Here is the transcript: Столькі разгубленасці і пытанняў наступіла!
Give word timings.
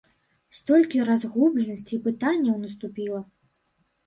Столькі 0.59 1.03
разгубленасці 1.09 1.93
і 1.99 2.01
пытанняў 2.09 2.55
наступіла! 2.65 3.21